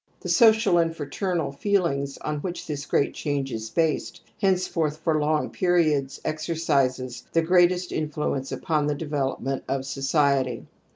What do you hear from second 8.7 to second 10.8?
the development of society.